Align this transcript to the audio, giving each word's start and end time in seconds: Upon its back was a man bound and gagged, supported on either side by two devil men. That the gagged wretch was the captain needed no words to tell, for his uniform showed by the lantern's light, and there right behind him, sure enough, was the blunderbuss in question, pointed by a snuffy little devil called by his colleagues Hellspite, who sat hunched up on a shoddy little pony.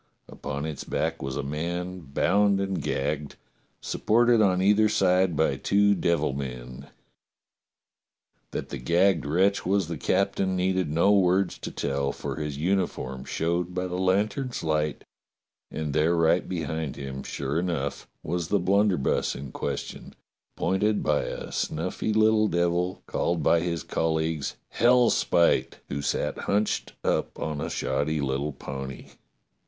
Upon 0.27 0.65
its 0.65 0.83
back 0.83 1.21
was 1.21 1.37
a 1.37 1.43
man 1.43 1.99
bound 1.99 2.59
and 2.59 2.81
gagged, 2.81 3.35
supported 3.81 4.41
on 4.41 4.59
either 4.59 4.89
side 4.89 5.35
by 5.35 5.57
two 5.57 5.93
devil 5.93 6.33
men. 6.33 6.87
That 8.49 8.69
the 8.69 8.79
gagged 8.79 9.27
wretch 9.27 9.63
was 9.63 9.87
the 9.87 9.99
captain 9.99 10.55
needed 10.55 10.89
no 10.91 11.11
words 11.11 11.59
to 11.59 11.69
tell, 11.69 12.11
for 12.11 12.37
his 12.37 12.57
uniform 12.57 13.25
showed 13.25 13.75
by 13.75 13.85
the 13.85 13.99
lantern's 13.99 14.63
light, 14.63 15.03
and 15.69 15.93
there 15.93 16.15
right 16.15 16.49
behind 16.49 16.95
him, 16.95 17.21
sure 17.21 17.59
enough, 17.59 18.07
was 18.23 18.47
the 18.47 18.57
blunderbuss 18.57 19.35
in 19.35 19.51
question, 19.51 20.15
pointed 20.57 21.03
by 21.03 21.25
a 21.25 21.51
snuffy 21.51 22.11
little 22.11 22.47
devil 22.47 23.03
called 23.05 23.43
by 23.43 23.59
his 23.59 23.83
colleagues 23.83 24.55
Hellspite, 24.79 25.75
who 25.89 26.01
sat 26.01 26.39
hunched 26.39 26.93
up 27.03 27.37
on 27.39 27.61
a 27.61 27.69
shoddy 27.69 28.19
little 28.19 28.53
pony. 28.53 29.09